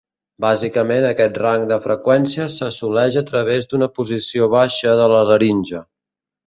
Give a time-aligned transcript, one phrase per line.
[0.43, 5.87] Bàsicament aquest rang de freqüències s'assoleix a través d'una posició baixa de la laringe.